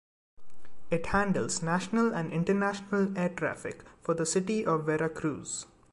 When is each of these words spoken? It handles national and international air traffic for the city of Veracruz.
It 0.89 1.05
handles 1.05 1.61
national 1.61 2.11
and 2.15 2.33
international 2.33 3.15
air 3.15 3.29
traffic 3.29 3.83
for 4.01 4.15
the 4.15 4.25
city 4.25 4.65
of 4.65 4.85
Veracruz. 4.87 5.67